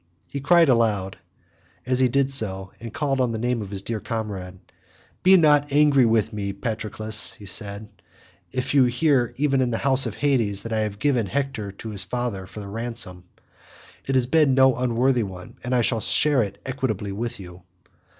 He 0.31 0.39
cried 0.41 0.67
aloud 0.67 1.19
as 1.85 1.99
he 1.99 2.07
did 2.09 2.31
so 2.31 2.71
and 2.79 2.91
called 2.91 3.21
on 3.21 3.33
the 3.33 3.37
name 3.37 3.61
of 3.61 3.69
his 3.69 3.83
dear 3.83 3.99
comrade, 3.99 4.57
"Be 5.21 5.37
not 5.37 5.71
angry 5.71 6.07
with 6.07 6.33
me, 6.33 6.53
Patroclus," 6.53 7.33
he 7.33 7.45
said, 7.45 7.87
"if 8.51 8.73
you 8.73 8.85
hear 8.85 9.31
even 9.37 9.61
in 9.61 9.69
the 9.69 9.77
house 9.77 10.07
of 10.07 10.15
Hades 10.15 10.63
that 10.63 10.73
I 10.73 10.79
have 10.79 10.97
given 10.97 11.27
Hector 11.27 11.71
to 11.73 11.89
his 11.91 12.03
father 12.03 12.47
for 12.47 12.61
a 12.61 12.67
ransom. 12.67 13.25
It 14.07 14.15
has 14.15 14.25
been 14.25 14.55
no 14.55 14.75
unworthy 14.75 15.21
one, 15.21 15.57
and 15.63 15.71
I 15.75 15.83
will 15.91 15.99
share 15.99 16.41
it 16.41 16.57
equitably 16.65 17.11
with 17.11 17.39
you." 17.39 17.61